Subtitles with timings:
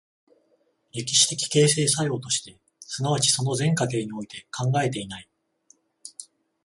[0.93, 5.29] 歴史的形成作用として、即ちその全過程において考えていない。